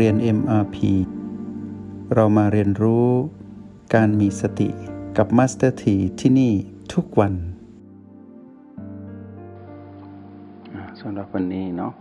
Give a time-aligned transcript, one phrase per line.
[0.00, 0.76] เรียน MRP
[2.14, 3.08] เรามาเรียนรู้
[3.94, 4.68] การมีสติ
[5.16, 6.52] กับ Master T ที่ที่นี่
[6.94, 7.34] ทุกวัน
[11.00, 11.92] สำหรับวันนี้เนาะ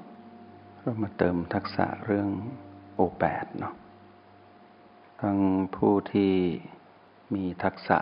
[0.82, 2.30] เรามาเติมทักษะเรื่อง
[2.94, 3.74] โอแปดเนาะ
[5.22, 5.38] ทั้ง
[5.76, 6.34] ผู้ที่
[7.34, 8.00] มีทักษะ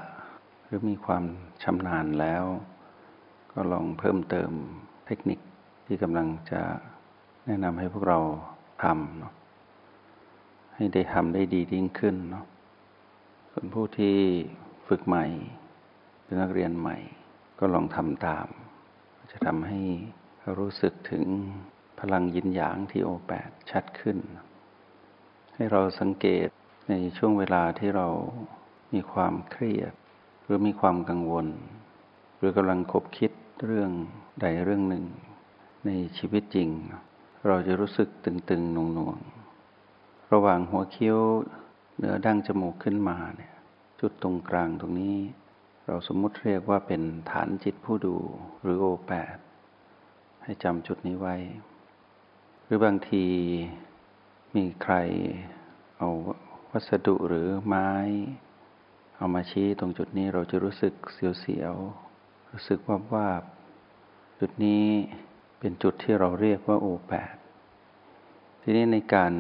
[0.63, 1.23] หรือมีความ
[1.63, 2.43] ชำนาญแล้ว
[3.51, 4.51] ก็ลองเพิ่มเติม
[5.05, 5.39] เทคนิค
[5.85, 6.61] ที่กำลังจะ
[7.45, 8.19] แนะนำให้พวกเรา
[8.85, 9.33] ทำเนาะ
[10.75, 12.45] ให้ได้ทำได้ดียิ่งขึ้นเนาะ
[13.51, 14.17] ส่วนผู้ที่
[14.87, 15.25] ฝึกใหม่
[16.23, 16.97] หรือนักเรียนใหม่
[17.59, 18.47] ก็ลองทำตาม
[19.31, 19.81] จะทำให้
[20.57, 21.25] รู้สึกถึง
[21.99, 24.17] พลังยินหยางที่โอแปดชัดขึ้น
[25.55, 26.47] ให้เราสังเกต
[26.89, 28.07] ในช่วงเวลาที่เรา
[28.93, 29.93] มีความเครียด
[30.43, 31.47] หรือมีความกังวล
[32.37, 33.31] หรือกำลังคบคิด
[33.65, 33.91] เรื่อง
[34.41, 35.05] ใดเรื่องหนึ่ง
[35.85, 36.69] ในชีวิตจริง
[37.47, 39.40] เราจะรู้สึกตึงๆหน่วงๆ
[40.33, 41.17] ระหว่างหัวคิ้ว
[41.97, 43.53] เหนือดั้งจมูกขึ้นมาเนี่ย
[43.99, 45.17] จุดตรงกลางตรงนี้
[45.85, 47.01] เราสมมุติเรียกว่าเป็น
[47.31, 48.15] ฐานจิตผู้ดู
[48.61, 49.35] หรือโอแปด
[50.43, 51.35] ให้จำจุดนี้ไว้
[52.63, 53.25] หรือบางที
[54.55, 54.95] มีใคร
[55.97, 56.09] เอา
[56.71, 57.89] วัสดุหรือไม้
[59.17, 63.27] เอามาชี้ตรงจุดนี้เราจะรู้สึกเสียวๆรู้สึกว่าว่า
[64.39, 64.85] จุดนี้
[65.59, 67.35] เป็นจุดที่เราเรียกว่าโอแปด
[68.61, 69.33] ทีนี้ในการ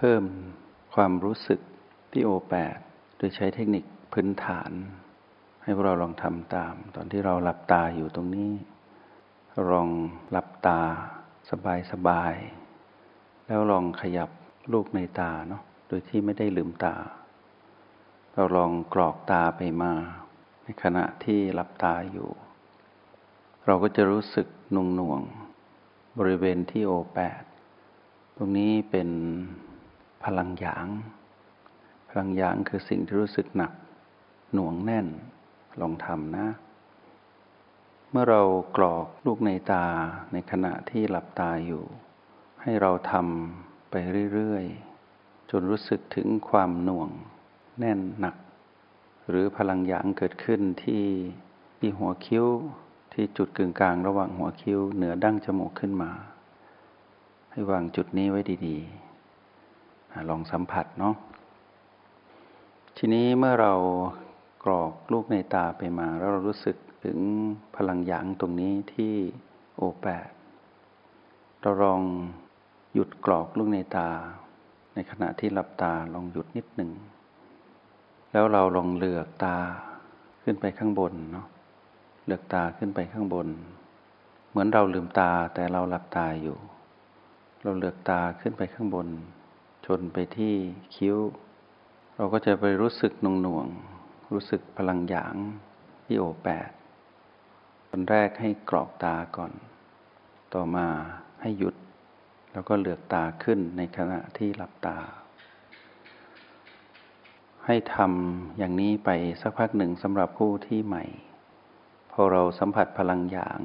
[0.00, 0.24] พิ่ม
[0.94, 1.60] ความรู้สึก
[2.12, 2.76] ที่โอแปด
[3.16, 4.70] โดยใช้เทคนิคพื้นฐาน
[5.62, 8.52] ให้พวกเราลองทำตาม ตอนที่เราหลับตาอยู่ตรงนี้
[9.70, 9.88] ลอง
[10.30, 10.80] หลับตา
[11.50, 12.34] สบายสบาย
[13.46, 14.30] แล้วลองขยับ
[14.72, 16.94] ลูกในตาเนาะโดยที่ไม่ได้ลืมตา
[18.34, 19.92] เราลองกรอกตาไปมา
[20.62, 22.28] ในขณะที่หลับตาอยู่
[23.66, 25.20] เราก็จะรู้สึกนุ่งหน่วง
[26.18, 27.42] บริเวณที่โอแปด
[28.36, 29.08] ตรงนี้เป็น
[30.24, 30.86] พลังหยาง
[32.08, 33.72] พลังหยางคือสิ่งที่รู้สึกหนัก
[34.52, 35.06] หน่วงแน่น
[35.80, 36.46] ลองทำนะ
[38.10, 38.42] เมื่อเรา
[38.76, 39.86] กรอกลูกในตา
[40.32, 41.84] ในขณะที่หลับตาอยู่
[42.62, 43.94] ให้เราทำไป
[44.32, 47.10] เรื่อยๆ จนรู้สึกถึงความหน่วง
[47.78, 48.36] แน่นหนัก
[49.28, 51.04] หรือพลังหยางเกิดขึ้นที่
[51.78, 52.46] ที่หัวคิ้ว
[53.12, 56.10] ที่จุดกึ่งกลางระหว่างหัวคิ้วเหนือดั้งจมูกขึ้นมา
[57.50, 59.09] ให้วางจุดนี้ไว้ดี ๆ
[60.28, 61.14] ลองสัมผัสเนาะ
[62.96, 63.74] ทีนี้เมื่อเรา
[64.64, 67.18] กรอกลูกในตาไปมาแล้วเรารู้สึกถึง
[67.76, 69.14] พลังหยางตรงนี้ที่
[69.76, 70.28] โอแปด
[71.60, 72.02] เราลอง
[72.94, 74.08] หยุดกรอกลูกในตา
[74.94, 76.90] ในขณะที่หลับตาลองหยุดนิดหนึ่ง
[78.32, 79.56] แล้วเราลองเลือกตา
[80.42, 81.46] ขึ้นไปข้างบนเนาะ
[82.26, 83.48] เลือกตาขึ้นไปข้างบน
[84.50, 86.56] เหมือนเราลืมตาแต่เราหลับตาอยู่
[87.62, 89.08] เราเลือกตาขึ้นไปข้างบน
[89.86, 90.54] ชนไปที่
[90.94, 91.16] คิ้ว
[92.16, 95.34] เราก็จะไปรู้สึกหน่วงๆรู้สึกพลังหยาง
[96.04, 96.70] ที่โอแปด
[97.88, 99.52] คนแรกให้กรอกตาก่อน
[100.54, 100.88] ต่อมา
[101.40, 101.74] ให้หยุด
[102.52, 104.98] แล้วก็เหลือกตาขึ้นในขณะที่หลับตา
[107.66, 109.10] ให้ทำอย่างนี้ไป
[109.42, 111.04] สักพักหนึ่งสำหรับผู้ที่ใหม่
[112.12, 113.60] พอเราสัมผัสพลังหยาง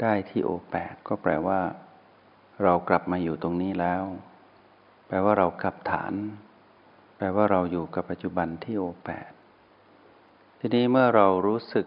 [0.00, 1.60] ได้ที่โอแปดก็แปลว่า
[2.62, 4.02] เรากลับมาอยู่ตรงนี้แล้ว
[5.06, 6.12] แปลว่าเรากลับฐาน
[7.16, 9.30] แปลว่าเราอยู่กับปัจจุบันที่โอแปด
[10.58, 11.86] ทีนี้เมื่อเรารู้สึก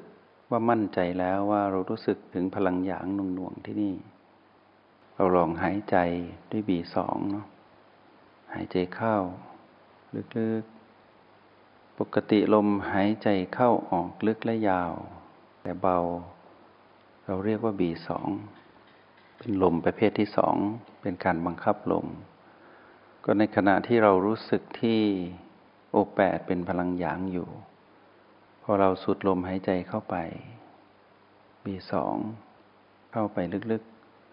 [0.49, 3.95] ว่ามั่นใจแล้วว่าเรารู้สึกถึงพลังหยางนุ่งหน่วงที่นี่
[5.15, 5.97] เราลองหายใจ
[6.51, 7.45] ด้วยบีสองเนาะ
[8.53, 9.17] หายใจเข้า
[10.37, 14.93] ลึกๆ ปกติลมหายใจเข้าออกลึกและยาว
[15.61, 15.99] แต่เบา
[17.25, 18.27] เราเรียกว่าบีสอง
[19.37, 20.55] เป็นลมประเภทที่สอง
[21.01, 22.07] เป็นการบังคับลม
[23.31, 25.01] ก็ในขณะที่เรารู้สึกที่
[25.91, 27.47] โอแปดเป็นพลังหยางอยู่
[28.63, 30.15] พอเราสูดลมหายใจเข้าไป
[31.63, 32.15] บีสอง
[33.11, 33.37] เข้าไป
[33.71, 33.83] ลึก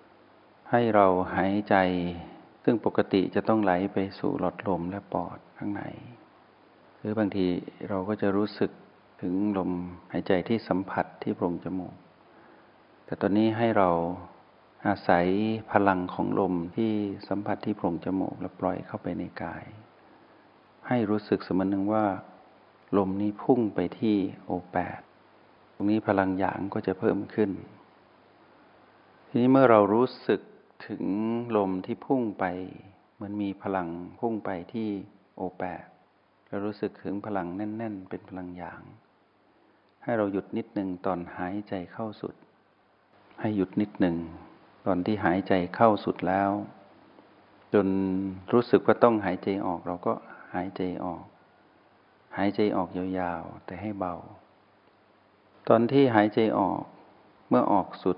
[0.08, 1.06] ๆ ให้เรา
[1.36, 1.76] หายใจ
[2.64, 5.82] ซึ่งปกติจะต้องไหลไปสู่หลอดลมและปอดข้างใน
[6.98, 7.46] หรือบางที
[7.88, 8.70] เราก็จะรู้สึก
[9.22, 9.70] ถึงลม
[10.12, 11.94] หายใจที่สัมผัสที่โพรงจมูก
[13.04, 13.90] แต่ตอนนี้ให้เรา
[14.84, 15.26] อาศัย
[15.72, 16.92] พลังของลมที่
[17.28, 19.64] สัมผัสที่โพรงจมูกแล้วปล่อยเข้าไปในกาย
[20.88, 22.06] ให้รู้สึกสมนึงว่า
[22.96, 25.00] ลมนี้พุ่งไปที่โอแปด
[25.74, 27.50] ตรงนี้พลังหยางก็จะเพิ่มขึ้น
[29.28, 30.40] ทีนี้เมื่อเรารู้สึก
[30.86, 31.04] ถึง
[31.56, 32.44] ลมที่พุ่งไป
[33.14, 33.88] เหมือนมีพลัง
[34.20, 34.88] พุ่งไปที่
[35.36, 35.84] โอแปด
[36.48, 38.82] เรารู้สึกถึงพลังแน่น ๆ เป็นพลังหยาง
[40.02, 42.34] ให้เราหยุดนิดหนึ่งตอนหายใจเข้าสุด
[43.40, 44.16] ให้หยุดนิดหนึ่ง
[44.86, 46.50] ตอนที่หายใจเข้าสุดแล้ว
[47.74, 47.86] จน
[48.52, 50.12] รู้สึกว่าต้องหายใจออกเราก็
[50.54, 51.22] หายใจออก
[52.36, 54.14] หายใจออกยาวๆแต่ให้เบา
[55.68, 56.80] ตอนที่หายใจออก
[57.48, 58.16] เมื่อออกสุด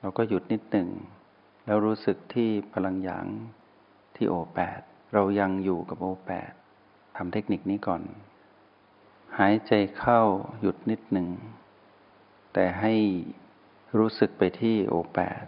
[0.00, 0.88] เราก็หยุดนิดหนึ่ง
[1.66, 3.26] แล้วรู้สึกที่พลังหยาง
[4.16, 4.80] ที่โอแปด
[5.14, 6.52] เรายังอยู่กับโอแปด
[7.16, 8.02] ทำเทคนิคนี้ก่อน
[9.38, 10.20] หายใจเข้า
[10.60, 11.28] หยุดนิดหนึ่ง
[12.52, 12.94] แต่ให้
[13.98, 15.44] รู้สึกไปที่โอแปด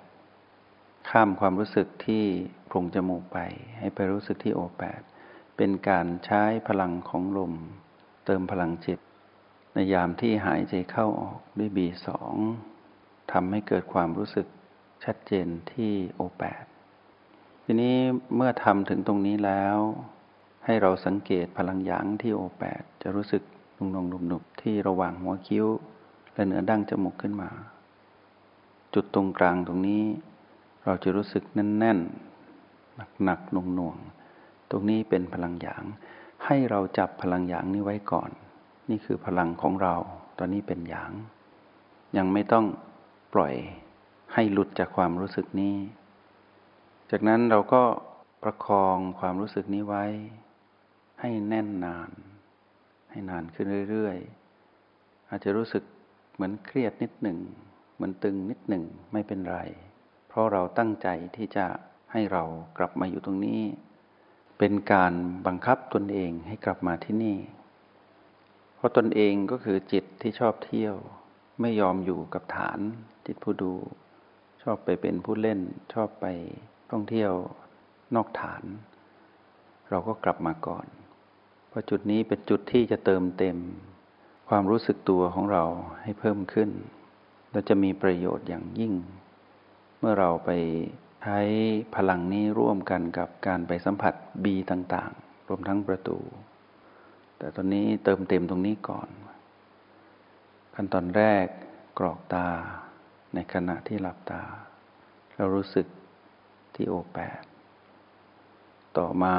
[1.09, 2.25] ข้ามความรู้สึกที่
[2.67, 3.39] โพรงจมูกไป
[3.79, 5.01] ให้ไปรู้สึกที่โอแปด
[5.57, 7.53] เป็นการใช้พลังของลม
[8.25, 8.99] เติมพลังจิต
[9.73, 12.35] ในยามที่หายใจเข้าออกด้วยบีสอง
[13.33, 14.47] ทำให้เกิดความรู้สึก
[15.05, 16.65] ชัดเจนที่โอแปด
[17.65, 17.97] ทีนี้
[18.37, 19.77] เมื่อทำถึงตรงนี้แล้ว
[20.65, 23.43] ให้เราสังเกตพลังหยางที่โอแปดจะรู้สึก
[23.77, 25.67] นุ่งหนุบๆที่ระหว่างหัวคิ้ว
[26.35, 27.51] และเหนือดั้งจมูกขึ้นมา
[28.95, 30.05] จุดตรงกลางตรงนี้
[30.89, 35.85] เราจะรู้สึกแน่นๆ หนักๆหน่วงๆ ตรงนี้เป็นพลังหยาง
[36.47, 38.31] ให้เราจับพลังหยางนี้ไว้ก่อน
[38.91, 39.95] นี่คือพลังของเรา
[40.39, 41.13] ตอนนี้เป็นหยาง
[42.17, 42.67] ยังไม่ต้อง
[43.35, 43.55] ปล่อย
[44.35, 45.77] ให้หลุดจากความรู้สึกนี้
[47.11, 47.83] จากนั้นเราก็
[48.43, 50.05] ประคองความรู้สึกนี้ไว้
[51.21, 52.11] ให้แน่นนาน
[53.11, 55.83] ให้นานขึ้นเรื่อยๆ อาจจะรู้สึก
[56.35, 57.39] เหมือนเครียดนิดหนึ่ง
[57.95, 59.61] เหมือนตึงนิดหนึ่งไม่เป็นไร
[60.29, 61.67] เพราะเราตั้งใจที่จะ
[62.13, 62.45] ให้เรา
[62.79, 63.61] กลับมาอยู่ตรงนี้
[64.59, 65.13] เป็นการ
[65.47, 67.37] บังคับตนเองให้กลับมาที่นี่
[68.77, 70.97] เพราะตนเองก็คือจิตที่ชอบเที่ยว
[71.61, 72.79] ไม่ยอมอยู่กับฐาน
[73.27, 73.75] จิตผู้ดู
[74.63, 75.61] ชอบไปเป็นผู้เล่น
[75.95, 76.27] ชอบไป
[76.91, 77.33] ท่องเที่ยว
[78.15, 78.63] นอกฐาน
[79.91, 80.87] เราก็กลับมาก่อน
[81.69, 83.57] เพราะจุดนี้เป็นจุดที่จะเติมเต็ม
[84.49, 85.65] ความรู้สึกตัวของเรา
[86.03, 86.71] ให้เพิ่มขึ้น
[87.53, 88.93] เราจะมีประโยชน์อย่างยิ่ง
[89.99, 90.51] เมื่อเราไป
[91.23, 91.41] ใช้
[91.95, 94.15] พลังนี้ร่วมกันกับการไปสัมผัส
[94.45, 96.19] บีต่างๆ รวมทั้งประตู
[97.39, 99.09] แต่ตอนนี้เติมเต็มตรงนี้ก่อน
[100.75, 101.47] ขั้นตอนแรก
[101.99, 102.49] กรอกตา
[103.35, 104.43] ในขณะที่หลับตา
[105.37, 105.87] เรารู้สึก
[106.75, 107.43] ที่โอแปด
[108.99, 109.37] ต่อมา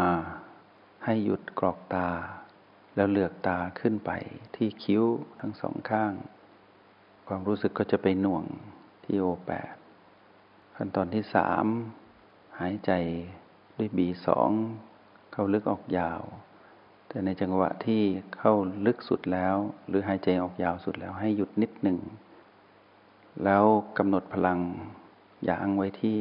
[1.06, 2.08] ให้หยุดกรอกตา
[2.96, 4.12] แล้วเลือกตาขึ้นไป
[4.56, 5.04] ที่คิ้ว
[5.40, 6.14] ทั้งสองข้าง
[7.28, 8.44] ความรู้สึกก็จะไปหน่วง
[9.04, 9.74] ที่โอแปด
[10.82, 11.66] ขั้นตอนที่สาม
[12.60, 12.92] หายใจ
[13.78, 14.50] ด้วยบีสอง
[15.32, 16.22] เข้าลึกออกยาว
[17.08, 18.02] แต่ในจังหวะที่
[18.38, 18.54] เข้า
[18.86, 19.56] ลึกสุดแล้ว
[19.88, 22.00] หรือหายใจออกยาวสุดแล้วให้หยุดนิดหนึ่ง
[23.44, 23.66] แล้ว
[23.98, 24.60] กำหนดพลัง
[25.46, 26.18] อย่างไว้ที่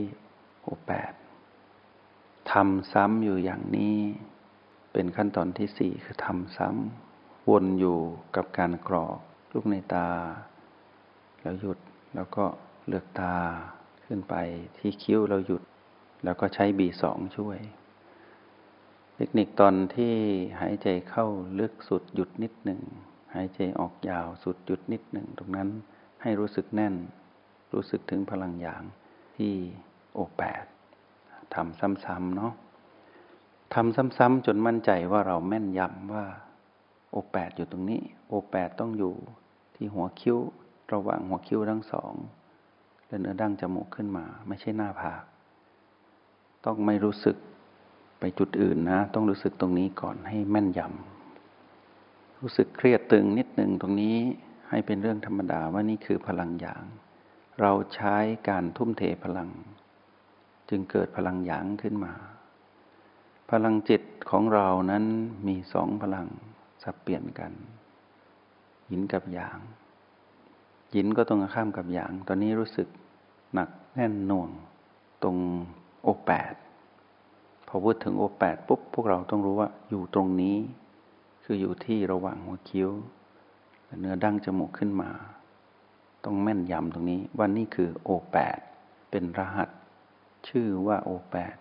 [0.62, 1.12] โอแปด
[2.52, 3.96] ทำซ้ำอยู่อย่างนี้
[4.92, 7.98] เป็นขั้นตอนที่สี่คือทำซ้ำวนอยู่
[8.36, 9.18] กับการกรอก
[9.52, 10.08] ลูกในตา
[11.42, 11.78] แล้วหยุด
[12.14, 12.44] แล้วก็
[12.88, 13.36] เลือกตา
[14.08, 14.34] ขึ้นไป
[14.78, 15.62] ที่คิ้วเราหยุด
[16.24, 17.58] แล้วก็ใช้บีสองช่วย
[19.16, 20.14] เทคนิคตอนที่
[20.60, 21.26] หายใจเข้า
[21.58, 22.80] ลึกสุดหยุดนิดหนึ่ง
[23.34, 25.68] หายใจออกยาวสุดหยุดนิดหนึ่ง ตรงนั้น
[26.22, 26.94] ให้รู้สึกแน่น
[27.72, 28.82] รู้สึกถึงพลังอย่าง
[29.36, 29.52] ที่
[30.12, 30.64] โอแปด
[31.54, 32.52] ทำซ้ำๆเนาะ
[33.74, 36.24] ทำซ้ำๆจนมั่นใจว่าเราแม่นยำว่า
[37.10, 39.14] โอแปดอยู่ตรงนี้ โอแปดต้องอยู่
[39.74, 40.38] ที่หัวคิ้ว
[40.92, 42.14] ระหว่างหัวคิ้วทั้งสอง
[43.08, 45.22] และเนื้อดั้งจมูกขึ้นมา ไม่ใช่หน้าผาก
[46.64, 47.36] ต้องไม่รู้สึก
[48.18, 54.16] ไปจุดอื่นนะ ต้องรู้สึกตรงนี้ก่อนให้แม่นยำรู้สึกเครียดตึงนิดหนึ่งตรงนี้
[54.70, 56.84] ให้เป็นเรื่องธรรมดาว่านี่คือพลังอย่าง
[57.60, 58.16] เราใช้
[58.48, 59.50] การทุ่มเทพลัง
[60.68, 62.12] จึงเกิดพลังหยางขึ้นมา
[63.50, 65.04] พลังจิตของเรานั้น
[65.48, 66.26] มีสองพลัง
[66.82, 67.52] สับเปลี่ยนกัน
[68.88, 69.58] หินกับหยาง
[70.94, 72.88] หินก็ตรงข้ามกับหยาง ตอนนี้รู้สึก
[73.54, 74.50] หนักแน่นหน่วง
[75.22, 75.36] ตรง
[76.02, 76.54] โอแปด
[77.66, 80.56] พอพูดถึงโอแปดปุ๊บพวกเราต้องรู้ว่าอยู่ตรงนี้
[81.44, 82.90] คืออยู่ที่ระหว่างหัวคิ้ว
[84.00, 85.10] เนื้อดั้งจมูกขึ้นมา
[86.24, 88.58] ต้องแม่นยำตรงนี้ว่านี่คือโอแปด
[89.10, 89.68] เป็นรหัส
[90.48, 91.56] ชื่อว่าโอแปด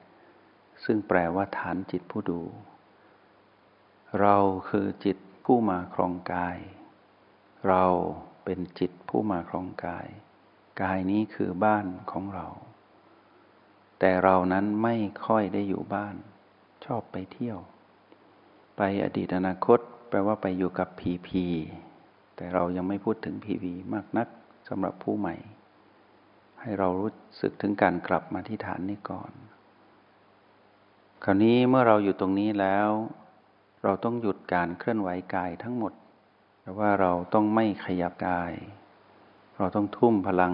[0.84, 2.42] ซึ่งแปลว่าฐานจิตผู้ดู
[4.22, 4.36] เรา
[4.70, 6.58] คือจิตผู้มาครองกาย
[7.68, 7.84] เรา
[8.50, 10.08] เป็นจิตผู้มาครองกาย
[10.82, 12.48] กายนี้คือบ้านของเรา
[14.00, 16.16] แต่เรานั้นไม่ค่อยได้อยู่บ้าน
[16.86, 17.60] ชอบไปเที่ยว
[18.78, 21.46] ไปอดีตอนาคตแปลว่าไปอยู่กับผีผี
[22.36, 24.28] แต่เรายังไม่พูดถึงผีผีมากนัก
[24.68, 25.36] สำหรับผู้ใหม่
[26.62, 27.12] ให้เรารู้
[27.42, 29.32] สึกถึงการกลับมาที่ฐานนี้ก่อน
[31.24, 32.90] คราวนี้เมื่อเราอยู่ตรงนี้แล้ว
[33.84, 35.94] เราต้องหยุดการเคลื่อนไหวกายทั้งหมด
[36.68, 38.54] แต่ว่าเราต้องไม่ขยับกาย
[39.58, 40.54] เราต้องทุ่มพลัง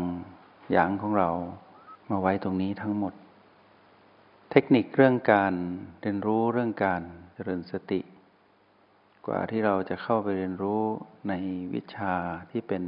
[0.71, 1.29] อย่างของเรา
[2.09, 3.13] มาไว้ตรงนี้ทั้งหมด
[4.51, 5.53] เทคนิคเรื่องการ
[6.01, 7.01] เรียนรู้เรื่องการ
[7.33, 8.01] เจริญสติ
[9.27, 10.81] กว่าที่เราจะเข้าไปเรียนรู้
[11.29, 11.33] ใน
[11.73, 12.15] วิชา
[12.51, 12.83] ที่เป็น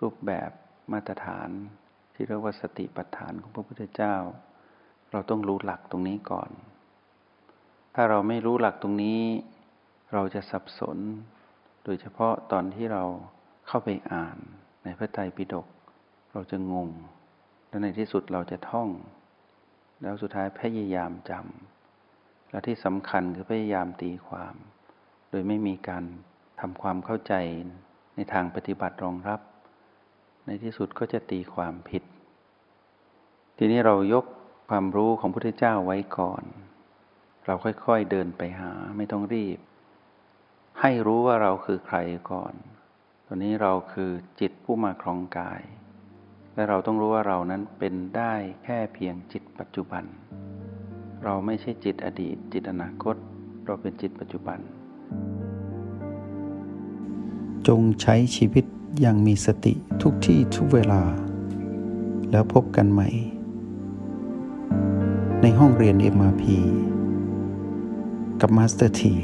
[0.00, 0.50] รูปแบบ
[0.92, 1.48] มาตรฐาน
[2.14, 4.14] ที่เรียกว่าสติปัฏฐานของพระพุทธเจ้า
[5.12, 6.50] เราต้องรู้หลักตรงนี้ก่อน
[7.94, 9.20] ถ้าเราไม่รู้หลักตรงนี้
[10.12, 10.98] เราจะสับสน
[11.84, 13.04] โดยเฉพาะตอนที่เรา
[13.66, 14.36] เข้าไปอ่าน
[14.84, 15.66] ในพระไตรปิฎก
[16.32, 16.88] เราจะงง
[17.68, 18.88] และในที่สุดเราจะท่อง
[20.02, 24.54] แล้วสุดท้ายพยายามจำและที่สำคัญคือพยายามตีความ
[25.30, 26.04] โดยไม่มีการ
[26.60, 27.34] ทำความเข้าใจ
[28.16, 29.40] ในทางปฏิบัติรองรับ
[30.46, 32.02] ในที่สุดก็จะตีความผิด
[33.56, 34.24] ทีนี้เรายก
[34.68, 36.42] ความรู้ของพระพุทธเจ้าไว้ก่อน
[37.46, 39.58] เราค่อยๆเดินไปหาไม่ต้องรีบ
[40.80, 41.96] ให้รู้ว่าเราคือใคร
[42.30, 42.54] ก่อน
[43.26, 45.60] ตอนนี้เราคือจิตผู้มาครองกาย
[46.54, 50.04] และเราต้องรู้ว่าเรานั้นเป็นได้แค่เพียงจิตปัจจุบัน
[51.24, 53.16] เราไม่ใช่จิตอดีต จิตอนาคต
[53.66, 54.58] เราเป็นจิตปัจจุบัน
[57.68, 58.64] จงใช้ชีวิต
[59.00, 61.02] อย่างมีสติทุกที่ทุกเวลา
[62.30, 63.08] แล้วพบกันใหม่
[65.42, 66.44] ในห้องเรียน MRP
[68.40, 69.14] กับมาสเตอร์ที